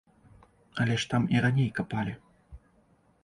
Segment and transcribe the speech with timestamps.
[0.83, 2.15] Але ж там і раней капалі.